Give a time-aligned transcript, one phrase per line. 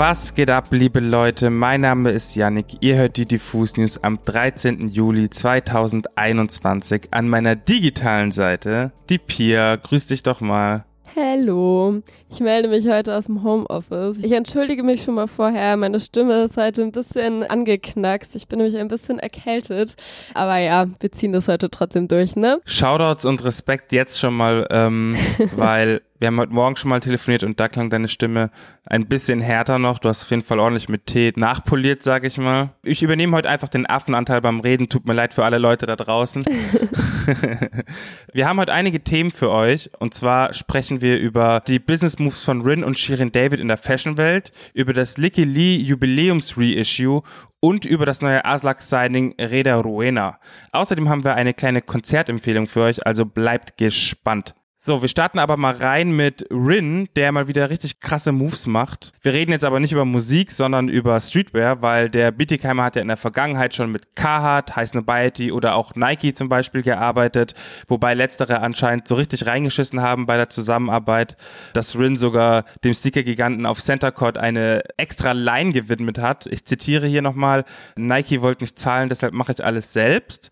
[0.00, 1.50] Was geht ab, liebe Leute?
[1.50, 2.78] Mein Name ist Yannick.
[2.80, 4.88] Ihr hört die Diffus News am 13.
[4.88, 8.92] Juli 2021 an meiner digitalen Seite.
[9.10, 10.86] Die Pia, grüß dich doch mal.
[11.14, 12.00] Hallo,
[12.30, 14.24] ich melde mich heute aus dem Homeoffice.
[14.24, 18.34] Ich entschuldige mich schon mal vorher, meine Stimme ist heute ein bisschen angeknackst.
[18.36, 19.96] Ich bin nämlich ein bisschen erkältet.
[20.32, 22.62] Aber ja, wir ziehen das heute trotzdem durch, ne?
[22.64, 25.14] Shoutouts und Respekt jetzt schon mal, ähm,
[25.56, 28.50] weil wir haben heute Morgen schon mal telefoniert und da klang deine Stimme
[28.84, 29.98] ein bisschen härter noch.
[29.98, 32.74] Du hast auf jeden Fall ordentlich mit Tee nachpoliert, sag ich mal.
[32.82, 34.90] Ich übernehme heute einfach den Affenanteil beim Reden.
[34.90, 36.44] Tut mir leid für alle Leute da draußen.
[38.34, 39.88] wir haben heute einige Themen für euch.
[39.98, 43.78] Und zwar sprechen wir über die Business Moves von Rin und Shirin David in der
[43.78, 47.22] Fashion-Welt, über das Licky Lee Jubiläums-Reissue
[47.60, 50.38] und über das neue Aslak-Signing Reda Ruena.
[50.72, 54.54] Außerdem haben wir eine kleine Konzertempfehlung für euch, also bleibt gespannt.
[54.82, 59.12] So, wir starten aber mal rein mit Rin, der mal wieder richtig krasse Moves macht.
[59.20, 63.02] Wir reden jetzt aber nicht über Musik, sondern über Streetwear, weil der Bietigheimer hat ja
[63.02, 67.52] in der Vergangenheit schon mit Carhartt, High Snobiety oder auch Nike zum Beispiel gearbeitet,
[67.88, 71.36] wobei letztere anscheinend so richtig reingeschissen haben bei der Zusammenarbeit,
[71.74, 76.46] dass Rin sogar dem Sticker-Giganten auf Center Court eine extra Line gewidmet hat.
[76.46, 80.50] Ich zitiere hier nochmal, Nike wollte nicht zahlen, deshalb mache ich alles selbst.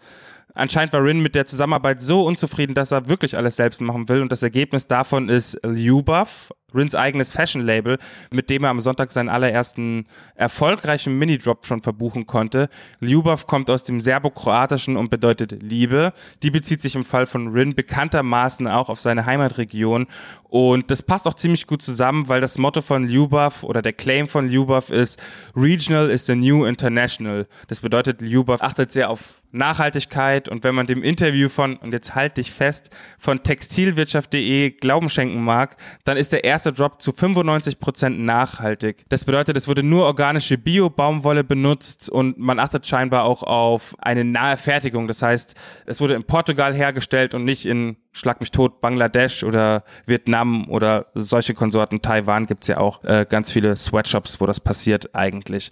[0.58, 4.22] Anscheinend war Rin mit der Zusammenarbeit so unzufrieden, dass er wirklich alles selbst machen will.
[4.22, 7.98] Und das Ergebnis davon ist Lubuff, Rins eigenes Fashion-Label,
[8.30, 12.68] mit dem er am Sonntag seinen allerersten erfolgreichen Mini-Drop schon verbuchen konnte.
[13.00, 16.12] Ljubav kommt aus dem Serbo-Kroatischen und bedeutet Liebe.
[16.42, 20.06] Die bezieht sich im Fall von Rin bekanntermaßen auch auf seine Heimatregion.
[20.44, 24.28] Und das passt auch ziemlich gut zusammen, weil das Motto von Ljubav oder der Claim
[24.28, 25.18] von Ljubav ist
[25.56, 27.46] Regional is the new international.
[27.68, 32.14] Das bedeutet, Ljubav achtet sehr auf Nachhaltigkeit und wenn man dem Interview von, und jetzt
[32.14, 37.12] halt dich fest, von textilwirtschaft.de Glauben schenken mag, dann ist der erste erste Drop zu
[37.12, 39.04] 95% nachhaltig.
[39.10, 44.24] Das bedeutet, es wurde nur organische Bio-Baumwolle benutzt und man achtet scheinbar auch auf eine
[44.24, 45.06] nahe Fertigung.
[45.06, 45.54] Das heißt,
[45.86, 51.06] es wurde in Portugal hergestellt und nicht in Schlag mich tot, Bangladesch oder Vietnam oder
[51.14, 52.02] solche Konsorten.
[52.02, 55.70] Taiwan gibt's ja auch äh, ganz viele Sweatshops, wo das passiert eigentlich.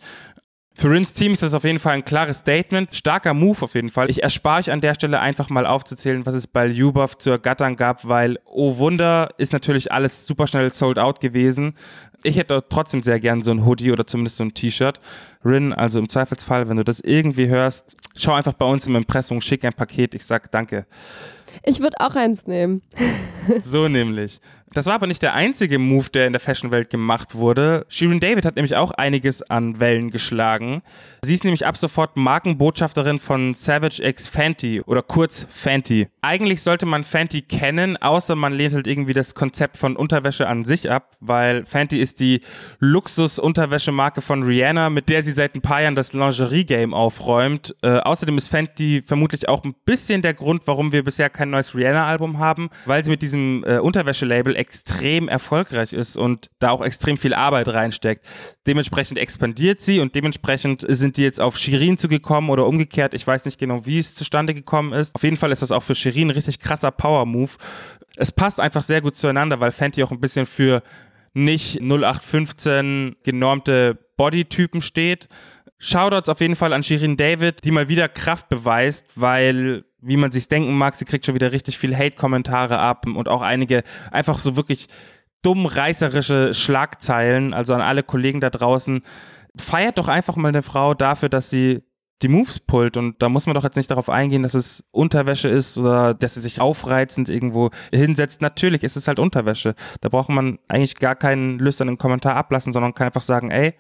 [0.79, 2.95] Für Rins Team ist das auf jeden Fall ein klares Statement.
[2.95, 4.11] Starker Move auf jeden Fall.
[4.11, 7.77] Ich erspare euch an der Stelle einfach mal aufzuzählen, was es bei Ljubov zu ergattern
[7.77, 11.73] gab, weil, oh Wunder, ist natürlich alles super schnell sold out gewesen.
[12.27, 15.01] Ich hätte trotzdem sehr gern so ein Hoodie oder zumindest so ein T-Shirt.
[15.45, 19.41] Rin, also im Zweifelsfall, wenn du das irgendwie hörst, schau einfach bei uns im Impressum,
[19.41, 20.15] schick ein Paket.
[20.15, 20.87] Ich sag danke.
[21.63, 22.83] Ich würde auch eins nehmen.
[23.63, 24.41] so nämlich.
[24.77, 27.87] Das war aber nicht der einzige Move, der in der Fashion-Welt gemacht wurde.
[27.89, 30.83] Shirin David hat nämlich auch einiges an Wellen geschlagen.
[31.23, 36.09] Sie ist nämlich ab sofort Markenbotschafterin von Savage X Fenty oder kurz Fenty.
[36.21, 40.65] Eigentlich sollte man Fenty kennen, außer man lehnt halt irgendwie das Konzept von Unterwäsche an
[40.65, 42.41] sich ab, weil Fenty ist die
[42.81, 47.75] Luxus-Unterwäschemarke von Rihanna, mit der sie seit ein paar Jahren das Lingerie-Game aufräumt.
[47.83, 51.75] Äh, außerdem ist Fenty vermutlich auch ein bisschen der Grund, warum wir bisher kein neues
[51.75, 57.19] Rihanna-Album haben, weil sie mit diesem äh, Unterwäschelabel extrem erfolgreich ist und da auch extrem
[57.19, 58.25] viel Arbeit reinsteckt.
[58.67, 63.15] Dementsprechend expandiert sie und dementsprechend sind die jetzt auf Shirin zugekommen oder umgekehrt.
[63.15, 65.15] Ich weiß nicht genau, wie es zustande gekommen ist.
[65.15, 67.53] Auf jeden Fall ist das auch für Shirin ein richtig krasser Power-Move.
[68.17, 70.83] Es passt einfach sehr gut zueinander, weil Fenty auch ein bisschen für
[71.37, 75.29] nicht 0815 genormte Bodytypen steht.
[75.79, 80.31] Shoutouts auf jeden Fall an Shirin David, die mal wieder Kraft beweist, weil wie man
[80.31, 84.39] sich denken mag, sie kriegt schon wieder richtig viel Hate-Kommentare ab und auch einige einfach
[84.39, 84.87] so wirklich
[85.43, 87.53] dumm reißerische Schlagzeilen.
[87.53, 89.03] Also an alle Kollegen da draußen.
[89.59, 91.83] Feiert doch einfach mal eine Frau dafür, dass sie
[92.23, 95.49] die Moves pullt und da muss man doch jetzt nicht darauf eingehen, dass es Unterwäsche
[95.49, 98.41] ist oder dass sie sich aufreizend irgendwo hinsetzt.
[98.41, 99.75] Natürlich ist es halt Unterwäsche.
[100.01, 103.75] Da braucht man eigentlich gar keinen lüsternen Kommentar ablassen, sondern kann einfach sagen, ey,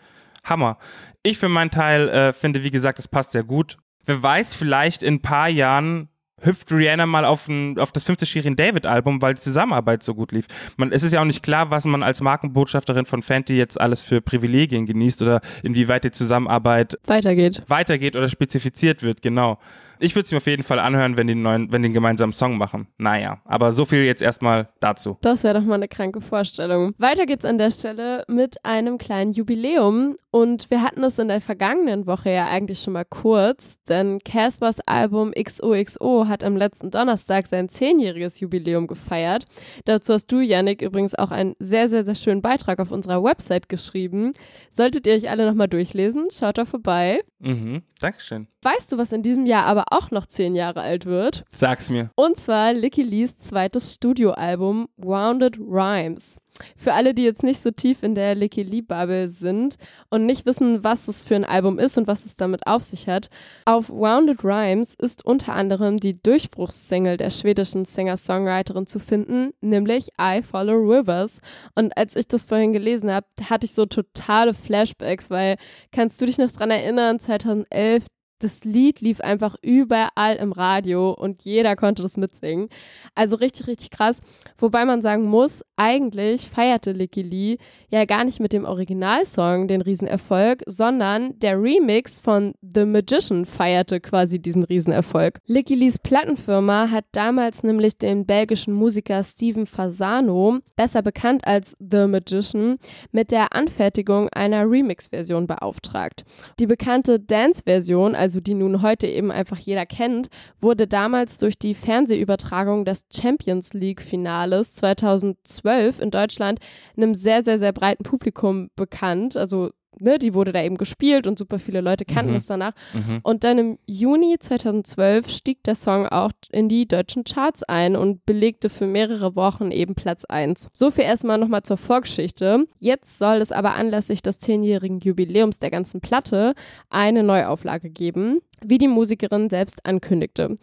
[0.44, 0.78] Hammer.
[1.22, 3.78] Ich für meinen Teil äh, finde, wie gesagt, es passt sehr gut.
[4.04, 6.08] Wer weiß, vielleicht in ein paar Jahren
[6.42, 10.14] hüpft Rihanna mal auf, ein, auf das fünfte Shirin David Album, weil die Zusammenarbeit so
[10.14, 10.46] gut lief.
[10.76, 14.02] Man, es ist ja auch nicht klar, was man als Markenbotschafterin von Fenty jetzt alles
[14.02, 17.62] für Privilegien genießt oder inwieweit die Zusammenarbeit weitergeht.
[17.68, 19.58] Weitergeht oder spezifiziert wird, genau.
[19.98, 22.32] Ich würde es mir auf jeden Fall anhören, wenn die, neuen, wenn die einen gemeinsamen
[22.32, 22.88] Song machen.
[22.98, 25.18] Naja, aber so viel jetzt erstmal dazu.
[25.22, 26.94] Das wäre doch mal eine kranke Vorstellung.
[26.98, 30.16] Weiter geht's an der Stelle mit einem kleinen Jubiläum.
[30.30, 34.80] Und wir hatten es in der vergangenen Woche ja eigentlich schon mal kurz, denn Caspers
[34.80, 39.44] Album XOXO hat am letzten Donnerstag sein zehnjähriges Jubiläum gefeiert.
[39.86, 43.70] Dazu hast du, Yannick, übrigens auch einen sehr, sehr, sehr schönen Beitrag auf unserer Website
[43.70, 44.32] geschrieben.
[44.70, 47.20] Solltet ihr euch alle nochmal durchlesen, schaut da vorbei.
[47.38, 47.82] Mhm.
[48.00, 48.46] Dankeschön.
[48.62, 51.44] Weißt du, was in diesem Jahr aber auch noch zehn Jahre alt wird?
[51.50, 52.10] Sag's mir.
[52.14, 56.36] Und zwar Licky Lees zweites Studioalbum Wounded Rhymes.
[56.76, 59.76] Für alle, die jetzt nicht so tief in der Licky Lee Bubble sind
[60.10, 63.08] und nicht wissen, was es für ein Album ist und was es damit auf sich
[63.08, 63.28] hat,
[63.64, 70.42] auf Wounded Rhymes ist unter anderem die Durchbruchssingle der schwedischen Singer-Songwriterin zu finden, nämlich I
[70.42, 71.40] Follow Rivers.
[71.74, 75.56] Und als ich das vorhin gelesen habe, hatte ich so totale Flashbacks, weil
[75.92, 78.04] kannst du dich noch dran erinnern, 2011
[78.38, 82.68] das Lied lief einfach überall im Radio und jeder konnte das mitsingen.
[83.14, 84.20] Also richtig, richtig krass.
[84.58, 87.56] Wobei man sagen muss, eigentlich feierte Licky Lee
[87.90, 94.00] ja gar nicht mit dem Originalsong den Riesenerfolg, sondern der Remix von The Magician feierte
[94.00, 95.38] quasi diesen Riesenerfolg.
[95.46, 102.06] Licky Lees Plattenfirma hat damals nämlich den belgischen Musiker Steven Fasano, besser bekannt als The
[102.06, 102.76] Magician,
[103.12, 106.24] mit der Anfertigung einer Remix-Version beauftragt.
[106.58, 110.30] Die bekannte Dance-Version, also die nun heute eben einfach jeder kennt,
[110.60, 116.58] wurde damals durch die Fernsehübertragung des Champions League Finales 2012 in Deutschland
[116.96, 119.36] einem sehr, sehr, sehr breiten Publikum bekannt.
[119.36, 119.70] Also
[120.00, 122.36] ne, die wurde da eben gespielt und super viele Leute kannten mhm.
[122.36, 122.72] es danach.
[122.92, 123.20] Mhm.
[123.22, 128.24] Und dann im Juni 2012 stieg der Song auch in die deutschen Charts ein und
[128.26, 130.68] belegte für mehrere Wochen eben Platz 1.
[130.72, 132.66] So viel erstmal nochmal zur Vorgeschichte.
[132.80, 136.54] Jetzt soll es aber anlässlich des zehnjährigen Jubiläums der ganzen Platte
[136.90, 140.56] eine Neuauflage geben, wie die Musikerin selbst ankündigte.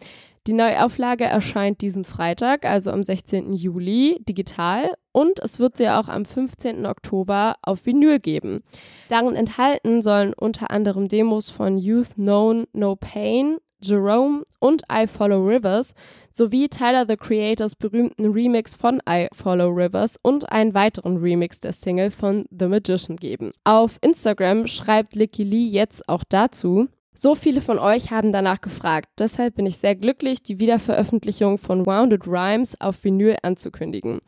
[0.46, 3.54] Die Neuauflage erscheint diesen Freitag, also am 16.
[3.54, 6.86] Juli, digital und es wird sie auch am 15.
[6.86, 8.64] Oktober auf Vinyl geben.
[9.08, 15.46] Darin enthalten sollen unter anderem Demos von Youth Known No Pain, Jerome und I Follow
[15.46, 15.94] Rivers
[16.30, 21.72] sowie Tyler the Creators berühmten Remix von I Follow Rivers und einen weiteren Remix der
[21.72, 23.52] Single von The Magician geben.
[23.62, 29.08] Auf Instagram schreibt Licky Lee jetzt auch dazu, so viele von euch haben danach gefragt.
[29.20, 34.18] Deshalb bin ich sehr glücklich, die Wiederveröffentlichung von Wounded Rhymes auf Vinyl anzukündigen.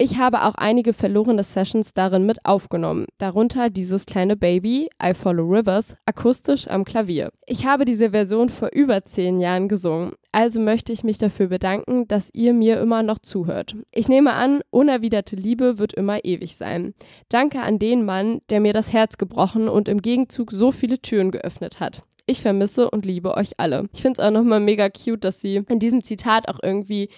[0.00, 5.42] Ich habe auch einige verlorene Sessions darin mit aufgenommen, darunter dieses kleine Baby, I Follow
[5.42, 7.32] Rivers, akustisch am Klavier.
[7.46, 12.06] Ich habe diese Version vor über zehn Jahren gesungen, also möchte ich mich dafür bedanken,
[12.06, 13.74] dass ihr mir immer noch zuhört.
[13.90, 16.94] Ich nehme an, unerwiderte Liebe wird immer ewig sein.
[17.28, 21.32] Danke an den Mann, der mir das Herz gebrochen und im Gegenzug so viele Türen
[21.32, 22.02] geöffnet hat.
[22.24, 23.88] Ich vermisse und liebe euch alle.
[23.92, 27.08] Ich finde es auch nochmal mega cute, dass sie in diesem Zitat auch irgendwie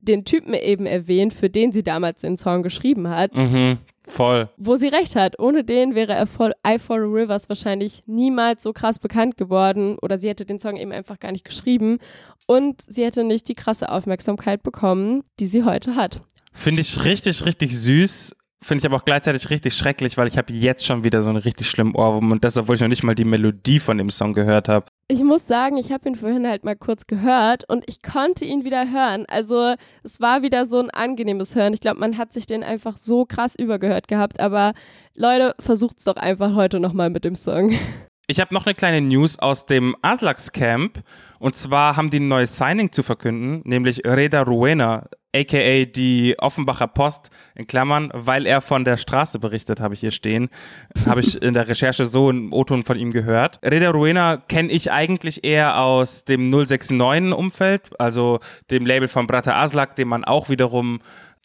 [0.00, 3.34] den Typen eben erwähnt, für den sie damals den Song geschrieben hat.
[3.34, 4.48] Mhm, voll.
[4.56, 5.38] Wo sie recht hat.
[5.38, 10.18] Ohne den wäre er voll I Follow Rivers wahrscheinlich niemals so krass bekannt geworden oder
[10.18, 11.98] sie hätte den Song eben einfach gar nicht geschrieben
[12.46, 16.22] und sie hätte nicht die krasse Aufmerksamkeit bekommen, die sie heute hat.
[16.52, 18.34] Finde ich richtig, richtig süß.
[18.62, 21.38] Finde ich aber auch gleichzeitig richtig schrecklich, weil ich habe jetzt schon wieder so einen
[21.38, 24.34] richtig schlimmen Ohrwurm und das, obwohl ich noch nicht mal die Melodie von dem Song
[24.34, 24.86] gehört habe.
[25.08, 28.64] Ich muss sagen, ich habe ihn vorhin halt mal kurz gehört und ich konnte ihn
[28.64, 29.24] wieder hören.
[29.28, 31.72] Also es war wieder so ein angenehmes Hören.
[31.72, 34.40] Ich glaube, man hat sich den einfach so krass übergehört gehabt.
[34.40, 34.74] Aber
[35.14, 37.72] Leute, versucht's doch einfach heute nochmal mit dem Song.
[38.26, 41.02] Ich habe noch eine kleine News aus dem Aslax Camp.
[41.40, 46.88] Und zwar haben die ein neues Signing zu verkünden, nämlich Reda Ruena, aka die Offenbacher
[46.88, 50.48] Post, in Klammern, weil er von der Straße berichtet, habe ich hier stehen.
[51.06, 53.60] habe ich in der Recherche so einen O-Ton von ihm gehört.
[53.64, 58.40] Reda Ruena kenne ich eigentlich eher aus dem 069 Umfeld, also
[58.70, 61.00] dem Label von Brata Aslak, dem man auch wiederum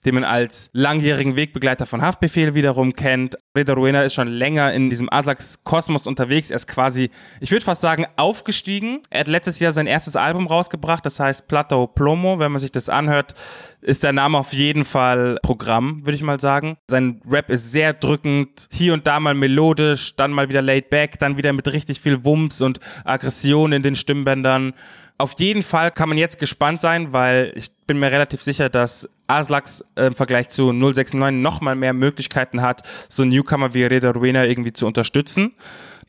[0.05, 3.35] den man als langjährigen Wegbegleiter von Haftbefehl wiederum kennt.
[3.57, 6.51] Reda Ruena ist schon länger in diesem Aslax-Kosmos unterwegs.
[6.51, 9.01] Er ist quasi, ich würde fast sagen, aufgestiegen.
[9.09, 12.39] Er hat letztes Jahr sein erstes Album rausgebracht, das heißt Plato Plomo.
[12.39, 13.33] Wenn man sich das anhört,
[13.81, 16.77] ist der Name auf jeden Fall Programm, würde ich mal sagen.
[16.89, 21.17] Sein Rap ist sehr drückend, hier und da mal melodisch, dann mal wieder laid back,
[21.19, 24.73] dann wieder mit richtig viel Wumms und Aggression in den Stimmbändern.
[25.17, 29.09] Auf jeden Fall kann man jetzt gespannt sein, weil ich bin mir relativ sicher, dass
[29.27, 34.45] Aslax äh, im Vergleich zu 069 nochmal mehr Möglichkeiten hat, so Newcomer wie Reda Ruena
[34.45, 35.53] irgendwie zu unterstützen.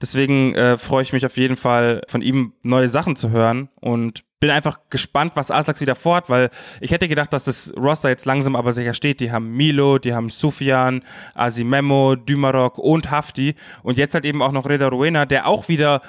[0.01, 4.25] Deswegen äh, freue ich mich auf jeden Fall, von ihm neue Sachen zu hören und
[4.39, 8.27] bin einfach gespannt, was Aslax wieder vorhat, weil ich hätte gedacht, dass das Roster jetzt
[8.27, 9.21] langsam aber sicher steht.
[9.21, 11.03] Die haben Milo, die haben Sufjan,
[11.35, 16.03] Asimemo, Dümarok und Hafti und jetzt halt eben auch noch Reda Ruena, der auch wieder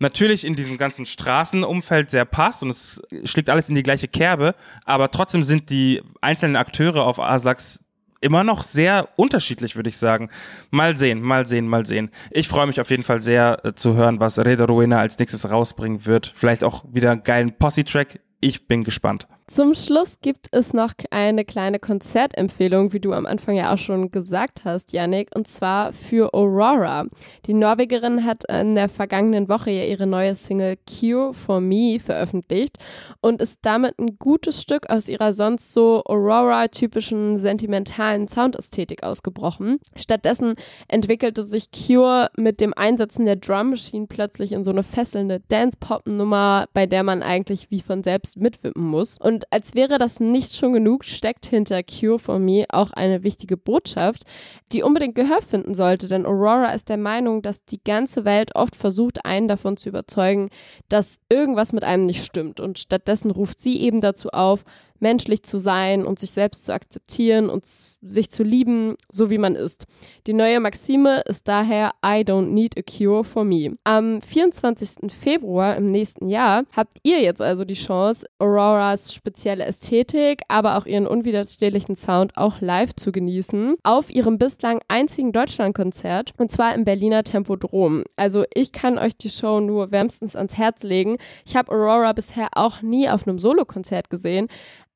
[0.00, 4.54] natürlich in diesem ganzen Straßenumfeld sehr passt und es schlägt alles in die gleiche Kerbe,
[4.84, 7.84] aber trotzdem sind die einzelnen Akteure auf Aslax
[8.20, 10.28] immer noch sehr unterschiedlich, würde ich sagen.
[10.70, 12.10] Mal sehen, mal sehen, mal sehen.
[12.30, 15.50] Ich freue mich auf jeden Fall sehr äh, zu hören, was Reda Ruena als nächstes
[15.50, 16.30] rausbringen wird.
[16.34, 18.20] Vielleicht auch wieder einen geilen Posse-Track.
[18.40, 19.26] Ich bin gespannt.
[19.52, 24.12] Zum Schluss gibt es noch eine kleine Konzertempfehlung, wie du am Anfang ja auch schon
[24.12, 27.06] gesagt hast, Yannick, und zwar für Aurora.
[27.46, 32.78] Die Norwegerin hat in der vergangenen Woche ja ihre neue Single Cure for Me veröffentlicht
[33.22, 39.80] und ist damit ein gutes Stück aus ihrer sonst so Aurora-typischen sentimentalen Soundästhetik ausgebrochen.
[39.96, 40.54] Stattdessen
[40.86, 46.68] entwickelte sich Cure mit dem Einsetzen der Drum Machine plötzlich in so eine fesselnde Dance-Pop-Nummer,
[46.72, 49.18] bei der man eigentlich wie von selbst mitwippen muss.
[49.18, 53.22] Und und als wäre das nicht schon genug, steckt hinter Cure for Me auch eine
[53.22, 54.24] wichtige Botschaft,
[54.70, 58.76] die unbedingt Gehör finden sollte, denn Aurora ist der Meinung, dass die ganze Welt oft
[58.76, 60.50] versucht, einen davon zu überzeugen,
[60.90, 62.60] dass irgendwas mit einem nicht stimmt.
[62.60, 64.64] Und stattdessen ruft sie eben dazu auf,
[65.00, 69.56] menschlich zu sein und sich selbst zu akzeptieren und sich zu lieben, so wie man
[69.56, 69.86] ist.
[70.26, 73.76] Die neue Maxime ist daher I don't need a cure for me.
[73.84, 75.12] Am 24.
[75.12, 80.86] Februar im nächsten Jahr habt ihr jetzt also die Chance, Auroras spezielle Ästhetik, aber auch
[80.86, 86.84] ihren unwiderstehlichen Sound auch live zu genießen auf ihrem bislang einzigen Deutschlandkonzert und zwar im
[86.84, 88.04] Berliner Tempodrom.
[88.16, 91.16] Also ich kann euch die Show nur wärmstens ans Herz legen.
[91.46, 94.48] Ich habe Aurora bisher auch nie auf einem Solokonzert gesehen,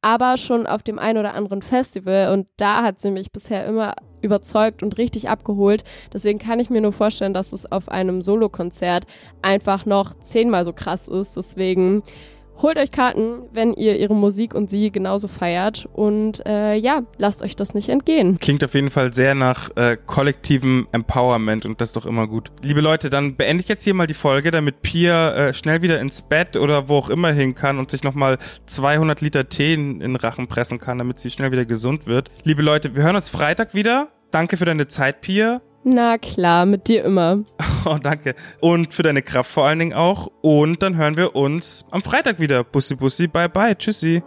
[0.05, 3.95] aber schon auf dem ein oder anderen Festival und da hat sie mich bisher immer
[4.21, 5.83] überzeugt und richtig abgeholt.
[6.13, 9.07] Deswegen kann ich mir nur vorstellen, dass es auf einem Solokonzert
[9.41, 11.39] einfach noch zehnmal so krass ist.
[11.39, 12.03] Deswegen
[12.63, 15.89] Holt euch Karten, wenn ihr ihre Musik und sie genauso feiert.
[15.93, 18.39] Und äh, ja, lasst euch das nicht entgehen.
[18.39, 22.51] Klingt auf jeden Fall sehr nach äh, kollektivem Empowerment und das ist doch immer gut.
[22.63, 26.01] Liebe Leute, dann beende ich jetzt hier mal die Folge, damit Pia äh, schnell wieder
[26.01, 30.01] ins Bett oder wo auch immer hin kann und sich nochmal 200 Liter Tee in
[30.01, 32.31] den Rachen pressen kann, damit sie schnell wieder gesund wird.
[32.45, 34.09] Liebe Leute, wir hören uns Freitag wieder.
[34.31, 35.61] Danke für deine Zeit, Pia.
[35.85, 37.45] Na klar, mit dir immer.
[37.87, 38.35] Oh, danke.
[38.61, 40.31] Und für deine Kraft vor allen Dingen auch.
[40.41, 42.65] Und dann hören wir uns am Freitag wieder.
[42.65, 43.77] Bussi, bussi, bye, bye.
[43.77, 44.23] Tschüssi.